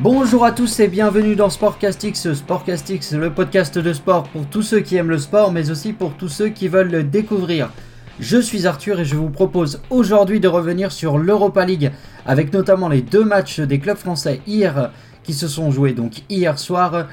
[0.00, 2.32] Bonjour à tous et bienvenue dans Sportcastix.
[2.34, 6.14] Sportcastix, le podcast de sport pour tous ceux qui aiment le sport, mais aussi pour
[6.14, 7.70] tous ceux qui veulent le découvrir.
[8.18, 11.92] Je suis Arthur et je vous propose aujourd'hui de revenir sur l'Europa League
[12.26, 14.90] avec notamment les deux matchs des clubs français hier
[15.22, 17.06] qui se sont joués donc hier soir.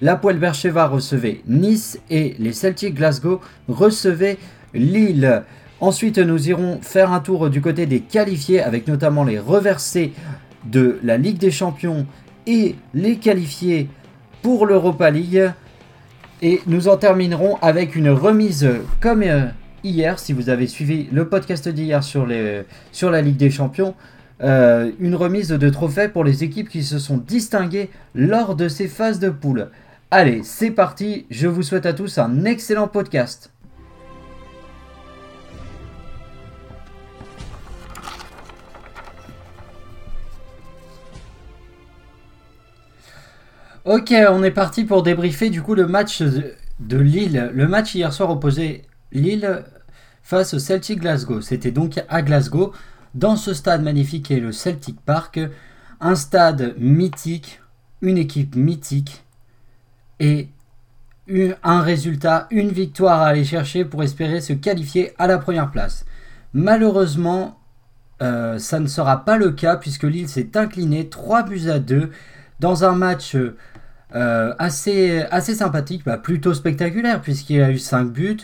[0.00, 4.38] La Poel Bercheva recevait Nice et les Celtic Glasgow recevaient
[4.74, 5.42] Lille.
[5.80, 10.12] Ensuite, nous irons faire un tour du côté des qualifiés avec notamment les reversés
[10.64, 12.06] de la Ligue des Champions
[12.48, 13.88] et les qualifiés
[14.42, 15.52] pour l'Europa League.
[16.42, 18.68] Et nous en terminerons avec une remise
[19.00, 19.46] comme euh,
[19.84, 22.26] hier, si vous avez suivi le podcast d'hier sur,
[22.90, 23.94] sur la Ligue des Champions.
[24.40, 28.88] Euh, une remise de trophées pour les équipes qui se sont distinguées lors de ces
[28.88, 29.68] phases de poule.
[30.10, 33.50] Allez, c'est parti, je vous souhaite à tous un excellent podcast.
[43.88, 47.50] Ok, on est parti pour débriefer du coup le match de, Lille.
[47.54, 49.64] Le match hier soir opposé Lille
[50.22, 51.40] face au Celtic Glasgow.
[51.40, 52.74] C'était donc à Glasgow,
[53.14, 55.40] dans ce stade magnifique est le Celtic Park.
[56.02, 57.62] Un stade mythique,
[58.02, 59.24] une équipe mythique
[60.20, 60.50] et
[61.62, 66.04] un résultat, une victoire à aller chercher pour espérer se qualifier à la première place.
[66.52, 67.58] Malheureusement,
[68.20, 72.10] euh, ça ne sera pas le cas puisque Lille s'est incliné 3 buts à 2
[72.60, 73.36] dans un match
[74.14, 78.38] euh, assez, assez sympathique, bah, plutôt spectaculaire, puisqu'il a eu 5 buts.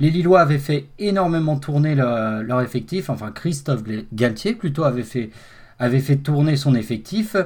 [0.00, 3.82] Les Lillois avaient fait énormément tourner leur, effectif, enfin Christophe
[4.14, 7.36] Galtier plutôt avait fait, tourner son effectif.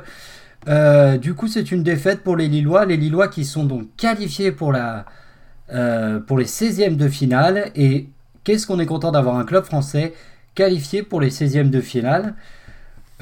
[0.68, 2.84] Euh, du coup, c'est une défaite pour les Lillois.
[2.84, 4.72] Les Lillois qui sont donc qualifiés pour,
[5.72, 7.72] euh, pour les 16e de finale.
[7.74, 8.08] Et
[8.44, 10.14] qu'est-ce qu'on est content d'avoir un club français
[10.54, 12.34] qualifié pour les 16e de finale?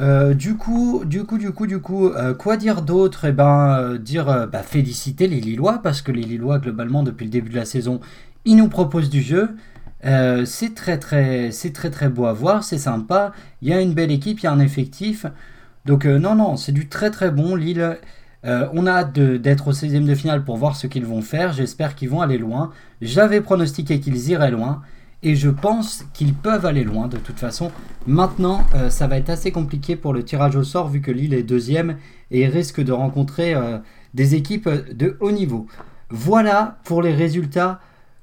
[0.01, 3.27] Euh, du coup, du coup, du coup, du coup, euh, quoi dire d'autre?
[3.27, 7.31] Eh ben, euh, dire, bah, féliciter les Lillois parce que les Lillois, globalement, depuis le
[7.31, 8.01] début de la saison,
[8.45, 9.51] ils nous proposent du jeu.
[10.47, 13.33] c'est très, très, c'est très, très beau à voir, c'est sympa.
[13.61, 15.27] Il y a une belle équipe, il y a un effectif.
[15.87, 17.55] Donc, non, non, c'est du très, très bon.
[17.55, 17.99] Lille,
[18.45, 21.53] on a hâte d'être au 16e de finale pour voir ce qu'ils vont faire.
[21.53, 22.73] J'espère qu'ils vont aller loin.
[23.01, 24.83] J'avais pronostiqué qu'ils iraient loin.
[25.23, 27.71] Et je pense qu'ils peuvent aller loin de toute façon.
[28.07, 31.33] Maintenant, euh, ça va être assez compliqué pour le tirage au sort vu que Lille
[31.33, 31.99] est deuxième
[32.31, 33.79] et risque de rencontrer euh,
[34.15, 35.67] des équipes de haut niveau.
[36.11, 37.81] Voilà pour les résultats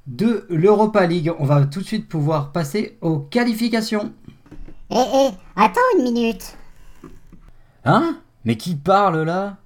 [0.08, 1.32] de l'Europa League.
[1.40, 4.12] On va tout de suite pouvoir passer aux qualifications.
[4.92, 6.58] Eh eh, attends une minute.
[7.86, 8.18] Hein?
[8.44, 9.58] Mais qui parle là?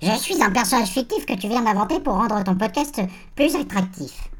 [0.00, 3.00] Je suis un personnage fictif que tu viens d'inventer pour rendre ton podcast
[3.34, 4.30] plus attractif.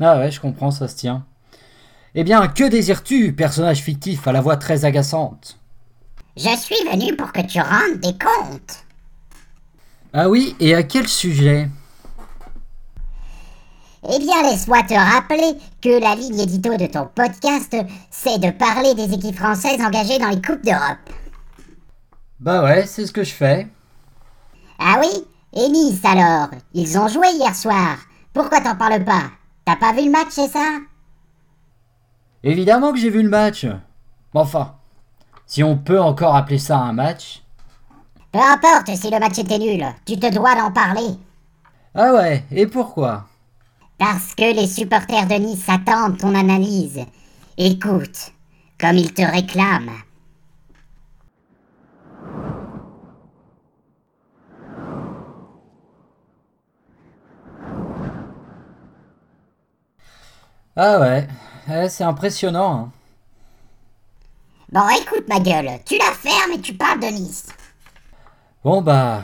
[0.00, 1.24] Ah ouais, je comprends, ça se tient.
[2.14, 5.58] Eh bien, que désires-tu, personnage fictif à la voix très agaçante?
[6.36, 8.84] Je suis venu pour que tu rendes des comptes.
[10.12, 11.68] Ah oui, et à quel sujet?
[14.12, 17.74] Eh bien, laisse-moi te rappeler que la ligne édito de ton podcast,
[18.10, 21.10] c'est de parler des équipes françaises engagées dans les Coupes d'Europe.
[22.38, 23.66] Bah ouais, c'est ce que je fais.
[24.78, 25.24] Ah oui?
[25.54, 26.50] Et Nice alors?
[26.74, 27.96] Ils ont joué hier soir.
[28.32, 29.30] Pourquoi t'en parles pas?
[29.64, 30.78] T'as pas vu le match, c'est ça?
[32.42, 33.66] Évidemment que j'ai vu le match.
[34.34, 34.74] Enfin,
[35.46, 37.42] si on peut encore appeler ça un match.
[38.32, 41.16] Peu importe si le match était nul, tu te dois d'en parler.
[41.94, 43.26] Ah ouais, et pourquoi?
[43.96, 47.00] Parce que les supporters de Nice attendent ton analyse.
[47.56, 48.32] Écoute,
[48.80, 49.92] comme ils te réclament.
[60.76, 61.28] Ah ouais,
[61.88, 62.74] c'est impressionnant.
[62.74, 62.92] Hein.
[64.72, 67.46] Bon, écoute ma gueule, tu la fermes et tu parles de Nice.
[68.64, 69.22] Bon bah,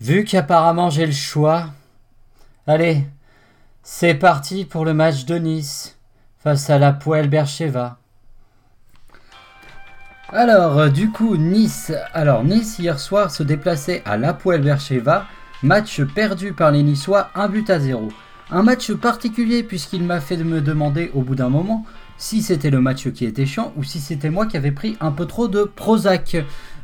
[0.00, 1.66] vu qu'apparemment j'ai le choix,
[2.66, 3.04] allez,
[3.82, 5.96] c'est parti pour le match de Nice
[6.38, 7.98] face à la Poel Bercheva.
[10.30, 11.90] Alors, euh, du coup, Nice.
[12.12, 15.26] Alors, Nice hier soir se déplaçait à la Poel Bercheva.
[15.62, 18.10] Match perdu par les Niçois, un but à zéro.
[18.50, 21.84] Un match particulier puisqu'il m'a fait me demander au bout d'un moment
[22.16, 25.12] si c'était le match qui était chiant ou si c'était moi qui avais pris un
[25.12, 26.36] peu trop de Prozac.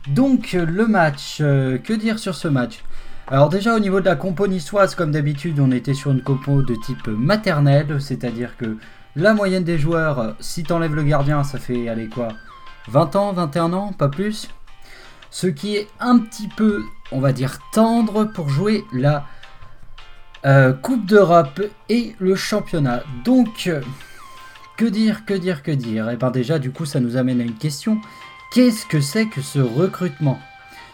[0.08, 2.84] Donc le match, euh, que dire sur ce match?
[3.28, 6.60] Alors déjà au niveau de la compo niçoise, comme d'habitude, on était sur une compo
[6.60, 8.76] de type maternelle, c'est-à-dire que
[9.16, 12.28] la moyenne des joueurs, si t'enlèves le gardien, ça fait aller quoi
[12.88, 14.50] 20 ans, 21 ans, pas plus?
[15.30, 19.24] Ce qui est un petit peu, on va dire, tendre pour jouer la
[20.44, 23.02] euh, Coupe d'Europe et le championnat.
[23.24, 23.80] Donc, euh,
[24.76, 26.10] que dire, que dire, que dire?
[26.10, 28.00] Et eh bien déjà, du coup, ça nous amène à une question.
[28.52, 30.38] Qu'est-ce que c'est que ce recrutement?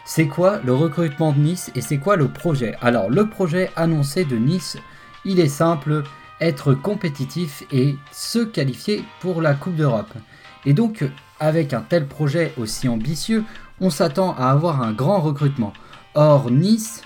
[0.05, 2.75] C'est quoi le recrutement de Nice et c'est quoi le projet?
[2.81, 4.77] Alors le projet annoncé de Nice,
[5.25, 6.03] il est simple,
[6.41, 10.13] être compétitif et se qualifier pour la Coupe d'Europe.
[10.67, 11.05] Et donc
[11.39, 13.45] avec un tel projet aussi ambitieux,
[13.81, 15.73] on s'attend à avoir un grand recrutement.
[16.15, 17.03] Or Nice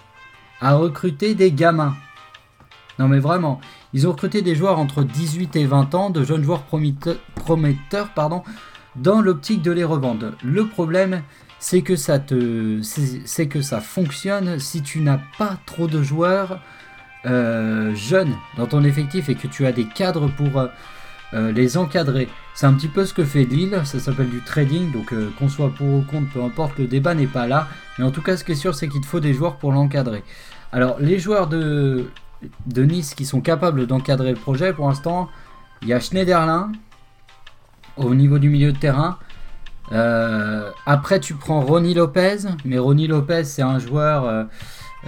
[0.61, 1.95] a recruté des gamins.
[2.99, 3.61] Non mais vraiment,
[3.93, 8.43] ils ont recruté des joueurs entre 18 et 20 ans, de jeunes joueurs prometteurs, pardon,
[8.97, 10.33] dans l'optique de les revendre.
[10.45, 11.23] Le problème,
[11.59, 16.61] c'est que ça te, c'est que ça fonctionne si tu n'as pas trop de joueurs
[17.27, 20.67] euh, jeunes dans ton effectif et que tu as des cadres pour euh,
[21.33, 22.29] euh, les encadrer.
[22.55, 25.71] C'est un petit peu ce que fait Lille, ça s'appelle du trading, donc qu'on soit
[25.71, 27.67] pour ou contre, peu importe, le débat n'est pas là.
[27.99, 29.73] Mais en tout cas, ce qui est sûr, c'est qu'il te faut des joueurs pour
[29.73, 30.23] l'encadrer.
[30.71, 32.11] Alors, les joueurs de,
[32.67, 35.29] de Nice qui sont capables d'encadrer le projet, pour l'instant,
[35.83, 36.73] il y a Schneiderlin
[37.97, 39.19] au niveau du milieu de terrain.
[39.93, 44.45] Euh, après, tu prends Ronnie Lopez, mais Ronnie Lopez, c'est un joueur euh,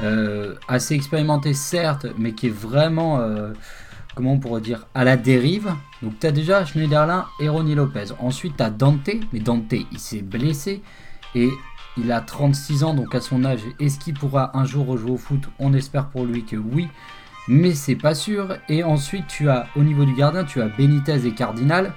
[0.03, 3.21] euh, assez expérimenté, certes, mais qui est vraiment,
[4.15, 5.73] comment on pourrait dire, à la dérive.
[6.03, 8.13] Donc, tu as déjà Schneiderlin et Ronnie Lopez.
[8.19, 10.83] Ensuite, tu as Dante, mais Dante, il s'est blessé
[11.35, 11.51] et
[11.99, 15.17] il a 36 ans, donc à son âge, est-ce qu'il pourra un jour rejouer au
[15.17, 15.43] foot?
[15.59, 16.89] On espère pour lui que oui,
[17.49, 18.57] mais c'est pas sûr.
[18.69, 21.93] Et ensuite, tu as au niveau du gardien, tu as Benitez et Cardinal.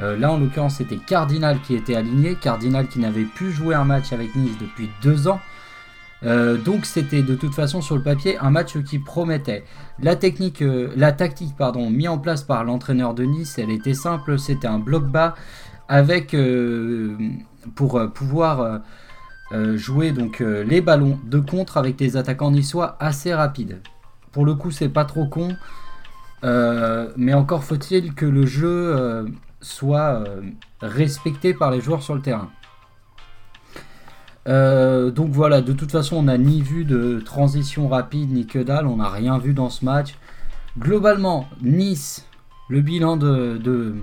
[0.00, 2.34] Euh, là, en l'occurrence, c'était Cardinal qui était aligné.
[2.34, 5.40] Cardinal qui n'avait plus joué un match avec Nice depuis deux ans.
[6.22, 9.64] Euh, donc c'était de toute façon sur le papier un match qui promettait.
[10.00, 13.92] La technique, euh, la tactique pardon, mise en place par l'entraîneur de Nice, elle était
[13.92, 15.34] simple, c'était un bloc bas
[15.88, 16.34] avec
[17.74, 18.80] pour pouvoir
[19.52, 23.80] jouer donc les ballons de contre avec des attaquants niçois assez rapides.
[24.32, 25.56] Pour le coup, c'est pas trop con,
[26.42, 29.26] mais encore faut-il que le jeu
[29.66, 30.42] soit euh,
[30.80, 32.50] respecté par les joueurs sur le terrain.
[34.48, 38.60] Euh, donc voilà, de toute façon, on n'a ni vu de transition rapide ni que
[38.60, 40.14] dalle, on n'a rien vu dans ce match.
[40.78, 42.28] Globalement, Nice,
[42.68, 43.96] le bilan de,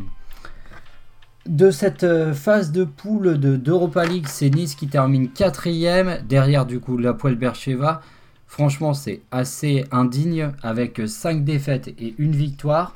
[1.72, 6.98] cette euh, phase de poule d'Europa League, c'est Nice qui termine quatrième, derrière du coup
[6.98, 8.01] la Bercheva.
[8.48, 12.95] Franchement, c'est assez indigne avec 5 défaites et une victoire.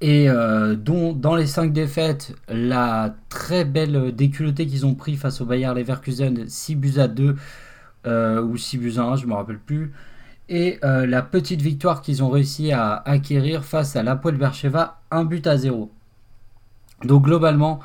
[0.00, 5.40] Et euh, dont, dans les 5 défaites, la très belle déculottée qu'ils ont pris face
[5.40, 7.36] au Bayer Leverkusen, 6 buts à 2
[8.06, 9.92] euh, ou 6 buts à 1, je ne me rappelle plus.
[10.48, 15.24] Et euh, la petite victoire qu'ils ont réussi à acquérir face à l'Apoel Bercheva, 1
[15.24, 15.90] but à 0.
[17.02, 17.80] Donc globalement,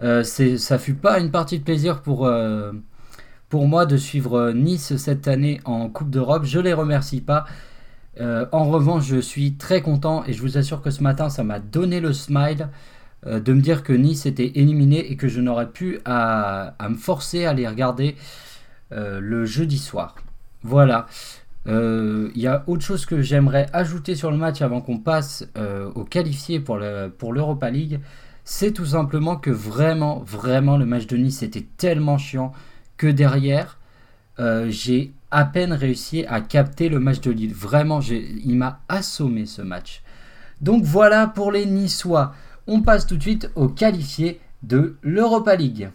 [0.00, 2.30] ça fut pas une partie de plaisir pour,
[3.48, 6.44] pour moi de suivre Nice cette année en Coupe d'Europe.
[6.44, 7.46] Je les remercie pas.
[8.20, 11.44] Euh, en revanche, je suis très content et je vous assure que ce matin, ça
[11.44, 12.68] m'a donné le smile
[13.26, 16.96] euh, de me dire que Nice était éliminé et que je n'aurais plus à, me
[16.96, 18.16] forcer à aller regarder
[18.92, 20.16] euh, le jeudi soir.
[20.62, 21.06] Voilà.
[21.68, 25.48] Il y a autre chose que j'aimerais ajouter sur le match avant qu'on passe
[25.96, 27.98] au qualifié pour l'Europa League.
[28.48, 32.52] C'est tout simplement que vraiment, vraiment, le match de Nice était tellement chiant
[32.96, 33.76] que derrière,
[34.68, 37.52] j'ai à peine réussi à capter le match de Lille.
[37.52, 40.00] Vraiment, il m'a assommé ce match.
[40.60, 42.34] Donc voilà pour les Niçois.
[42.68, 45.90] On passe tout de suite au qualifié de l'Europa League.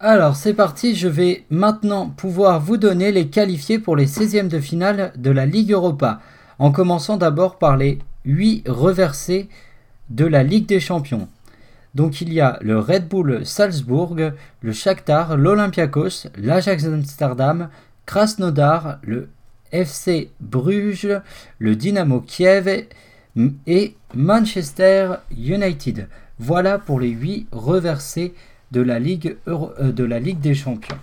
[0.00, 4.60] Alors c'est parti, je vais maintenant pouvoir vous donner les qualifiés pour les 16e de
[4.60, 6.20] finale de la Ligue Europa,
[6.58, 9.48] en commençant d'abord par les 8 reversés
[10.10, 11.28] de la Ligue des Champions.
[11.94, 14.16] Donc il y a le Red Bull Salzbourg,
[14.60, 17.68] le Shakhtar, l'Olympiakos, l'Ajax Amsterdam,
[18.06, 19.28] Krasnodar, le
[19.72, 21.20] FC Bruges,
[21.58, 22.86] le Dynamo Kiev
[23.66, 26.08] et Manchester United.
[26.38, 28.34] Voilà pour les 8 reversés
[28.70, 30.98] de la Ligue, euh, de la Ligue des Champions.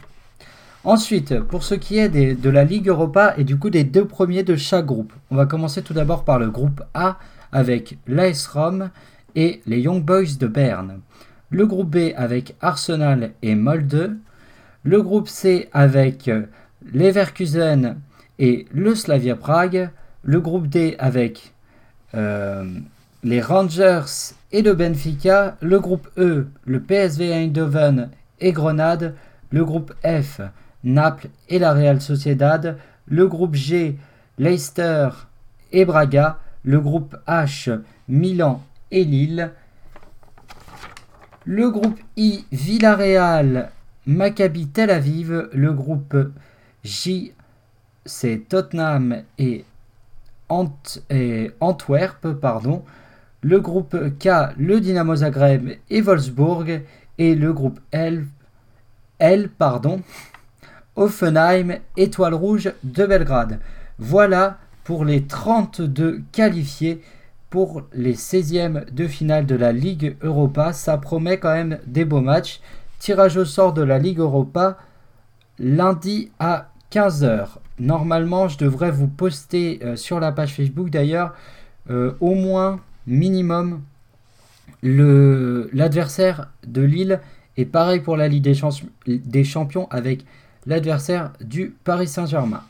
[0.83, 4.43] Ensuite, pour ce qui est de la Ligue Europa et du coup des deux premiers
[4.43, 7.17] de chaque groupe, on va commencer tout d'abord par le groupe A
[7.51, 8.49] avec l'AS
[9.35, 11.01] et les Young Boys de Berne.
[11.49, 14.17] Le groupe B avec Arsenal et Molde.
[14.83, 16.29] Le groupe C avec
[16.93, 17.97] Leverkusen
[18.39, 19.89] et le Slavia Prague.
[20.23, 21.53] Le groupe D avec
[22.15, 22.65] euh,
[23.23, 25.55] les Rangers et le Benfica.
[25.61, 29.15] Le groupe E, le PSV Eindhoven et Grenade.
[29.51, 30.41] Le groupe F,
[30.83, 32.77] Naples et la Real Sociedad.
[33.05, 33.97] Le groupe G,
[34.37, 35.09] Leicester
[35.71, 36.39] et Braga.
[36.67, 39.53] Le groupe H, Milan et Lille.
[41.45, 43.71] Le groupe I, Villarreal,
[44.05, 45.47] Maccabi Tel Aviv.
[45.53, 46.17] Le groupe
[46.83, 47.31] J,
[48.05, 49.63] c'est Tottenham et,
[50.49, 52.33] Antwerp.
[52.33, 52.83] Pardon.
[53.39, 56.81] Le groupe K, le Dynamo Zagreb et Wolfsburg.
[57.17, 58.25] Et le groupe L,
[59.19, 60.01] L, pardon,
[60.97, 63.61] Offenheim, Étoile Rouge de Belgrade.
[63.99, 64.57] Voilà
[64.87, 67.01] pour les 32 qualifiés
[67.49, 70.71] pour les 16e de finale de la Ligue Europa.
[70.71, 72.61] Ça promet quand même des beaux matchs.
[72.97, 74.77] Tirage au sort de la Ligue Europa
[75.59, 77.47] lundi à 15h.
[77.79, 81.33] Normalement, je devrais vous poster euh, sur la page Facebook d'ailleurs
[81.89, 83.81] euh, au moins minimum
[84.83, 87.19] l'adversaire de Lille
[87.57, 90.23] et pareil pour la Ligue des, Champions avec
[90.65, 92.63] l'adversaire du Paris Saint-Germain.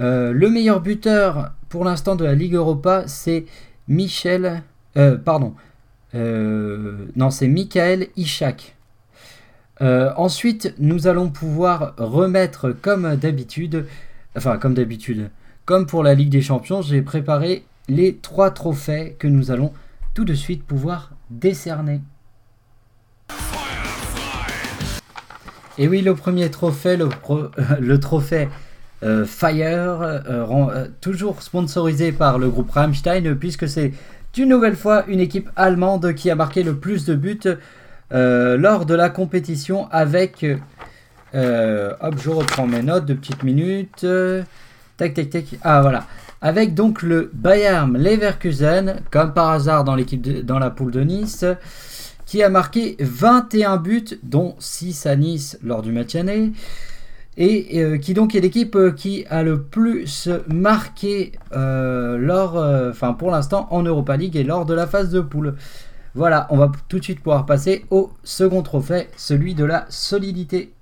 [0.00, 3.46] Euh, le meilleur buteur pour l'instant de la Ligue Europa, c'est
[3.88, 4.62] Michel.
[5.24, 5.54] pardon.
[6.14, 8.76] non, c'est Michael Ishak.
[9.80, 13.86] ensuite, nous allons pouvoir remettre comme d'habitude
[14.36, 15.30] enfin comme d'habitude,
[15.64, 19.72] comme pour la Ligue des Champions, j'ai préparé les trois trophées que nous allons
[20.14, 22.00] tout de suite pouvoir décerner.
[25.78, 28.48] Et oui, le premier trophée, le trophée
[29.02, 33.92] euh, Fire, euh, euh, toujours sponsorisé par le groupe Rammstein, puisque c'est
[34.36, 37.40] une nouvelle fois une équipe allemande qui a marqué le plus de buts
[38.12, 40.44] lors de la compétition avec
[41.32, 44.06] hop, je reprends mes notes de petites minutes.
[44.96, 45.44] tac, tac, tac.
[45.62, 46.06] Ah, voilà.
[46.42, 51.44] Avec donc le Bayern Leverkusen, comme par hasard dans, l'équipe dans la poule de Nice,
[52.24, 56.52] qui a marqué 21 buts, dont 6 à Nice lors du match année.
[57.36, 63.30] Et euh, qui donc est l'équipe euh, qui a le plus marqué lors, enfin pour
[63.30, 65.54] l'instant en Europa League et lors de la phase de poule.
[66.14, 70.72] Voilà, on va tout de suite pouvoir passer au second trophée, celui de la solidité.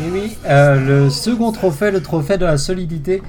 [0.00, 3.22] Et oui, euh, le second trophée, le trophée de la solidité,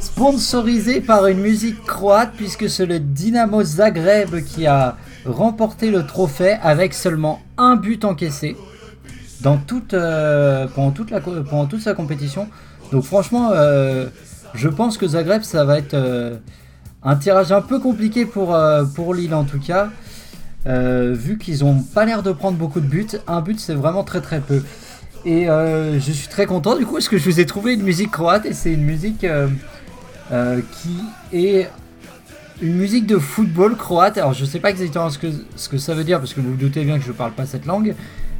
[0.00, 6.58] sponsorisé par une musique croate, puisque c'est le Dynamo Zagreb qui a remporté le trophée
[6.62, 8.54] avec seulement un but encaissé
[9.46, 12.48] euh, pendant, toute la, pendant toute sa compétition.
[12.92, 14.08] Donc franchement, euh,
[14.52, 15.96] je pense que Zagreb, ça va être
[17.02, 18.54] un tirage un peu compliqué pour,
[18.94, 19.88] pour Lille en tout cas.
[20.66, 24.20] vu qu'ils n'ont pas l'air de prendre beaucoup de buts, un but c'est vraiment très
[24.20, 24.62] très peu.
[25.24, 27.82] Et euh, je suis très content du coup parce que je vous ai trouvé une
[27.82, 29.48] musique croate et c'est une musique euh,
[30.32, 30.96] euh, qui
[31.36, 31.68] est
[32.62, 34.16] une musique de football croate.
[34.16, 36.50] Alors je sais pas exactement ce que, ce que ça veut dire parce que vous
[36.50, 37.94] vous doutez bien que je parle pas cette langue,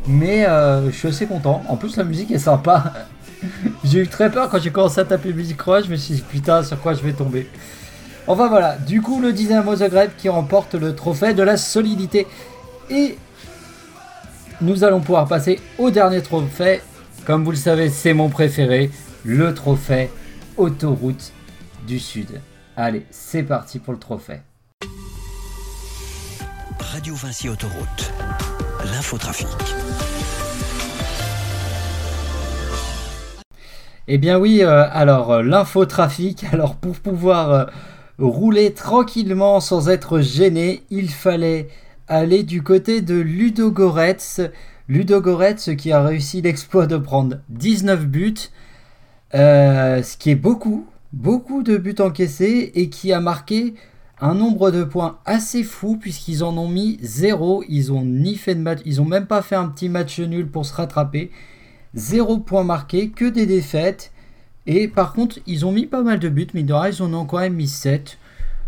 [0.06, 0.46] mais
[0.86, 1.62] je suis assez content.
[1.68, 2.94] En plus la musique est sympa.
[3.84, 6.24] j'ai eu très peur quand j'ai commencé à taper musique croate, je me suis dit
[6.26, 7.46] putain sur quoi je vais tomber.
[8.26, 12.26] Enfin voilà, du coup le Dynamo Zagreb qui remporte le trophée de la solidité.
[12.90, 13.16] Et
[14.60, 16.80] nous allons pouvoir passer au dernier trophée.
[17.26, 18.90] Comme vous le savez, c'est mon préféré,
[19.24, 20.10] le trophée
[20.56, 21.32] Autoroute
[21.86, 22.40] du Sud.
[22.76, 24.40] Allez, c'est parti pour le trophée.
[26.80, 28.12] Radio Vinci Autoroute,
[28.84, 29.46] l'infotrafic.
[34.08, 37.64] Eh bien oui, euh, alors euh, l'infotrafic, alors pour pouvoir euh,
[38.18, 41.68] rouler tranquillement sans être gêné, il fallait
[42.10, 44.40] aller du côté de Ludo Goretz.
[44.88, 48.34] Ludo Goretz qui a réussi l'exploit de prendre 19 buts,
[49.34, 53.74] euh, ce qui est beaucoup, beaucoup de buts encaissés et qui a marqué
[54.20, 57.62] un nombre de points assez fou puisqu'ils en ont mis 0.
[57.68, 60.48] Ils ont ni fait de match, ils ont même pas fait un petit match nul
[60.48, 61.30] pour se rattraper.
[61.94, 64.10] 0 points marqués, que des défaites.
[64.66, 67.38] Et par contre, ils ont mis pas mal de buts, mais ils en ont quand
[67.38, 68.18] même mis 7.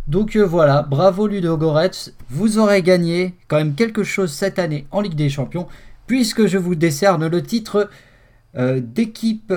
[0.09, 4.87] Donc euh, voilà, bravo Ludo Goretz, vous aurez gagné quand même quelque chose cette année
[4.91, 5.69] en Ligue des Champions,
[6.07, 7.89] puisque je vous décerne le titre
[8.57, 9.55] euh, d'équipe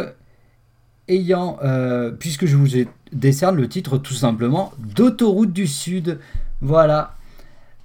[1.08, 6.20] ayant, euh, puisque je vous décerne le titre tout simplement d'autoroute du Sud.
[6.62, 7.16] Voilà.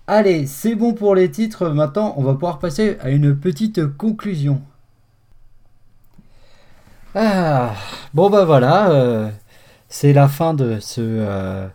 [0.07, 1.71] Allez, c'est bon pour les titres.
[1.71, 4.61] Maintenant, on va pouvoir passer à une petite conclusion.
[7.15, 7.75] Ah,
[8.15, 9.33] bon bah voilà,
[9.89, 11.69] c'est la fin de ce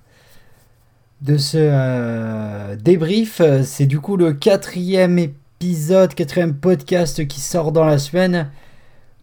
[1.22, 3.42] de ce euh, débrief.
[3.64, 8.50] C'est du coup le quatrième épisode, quatrième podcast qui sort dans la semaine.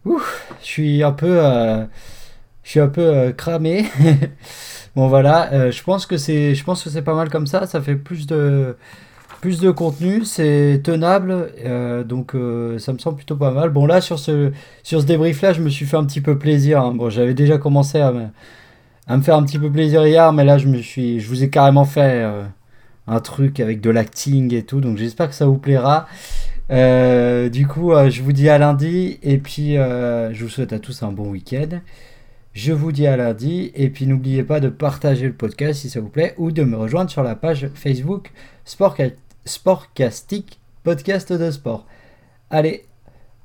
[0.05, 0.21] Ouh,
[0.61, 1.85] je suis un peu, euh,
[2.63, 3.85] je suis un peu euh, cramé.
[4.95, 7.67] bon voilà, je pense que c'est, je pense que c'est pas mal comme ça.
[7.67, 8.75] Ça fait plus de,
[9.39, 11.51] plus de contenu, c'est tenable,
[12.05, 12.33] donc
[12.79, 13.69] ça me semble plutôt pas mal.
[13.69, 14.51] Bon là sur ce,
[14.83, 16.81] sur ce débrief là, je me suis fait un petit peu plaisir.
[16.81, 16.93] Hein.
[16.95, 18.13] Bon, j'avais déjà commencé à
[19.07, 21.43] à me faire un petit peu plaisir hier, mais là je me suis, je vous
[21.43, 22.43] ai carrément fait euh,
[23.07, 26.07] un truc avec de l'acting et tout, donc j'espère que ça vous plaira.
[26.71, 30.79] Euh, du coup, euh, je vous dis à lundi et puis je vous souhaite à
[30.79, 31.79] tous un bon week-end.
[32.53, 35.99] Je vous dis à lundi et puis n'oubliez pas de partager le podcast si ça
[35.99, 38.31] vous plaît ou de me rejoindre sur la page Facebook
[38.65, 41.87] Sportca- Sportcastic Podcast de sport.
[42.51, 42.85] Allez,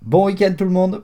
[0.03, 1.03] bon week-end tout le monde